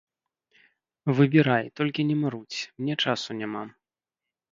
Выбірай, 1.19 1.65
толькі 1.79 2.05
не 2.11 2.15
марудзь, 2.21 2.61
мне 2.79 2.95
часу 3.05 3.29
няма. 3.43 3.63